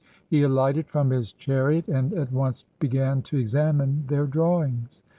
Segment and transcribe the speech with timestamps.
[0.27, 5.03] He alighted from his chariot, and at once began to examine their drawings.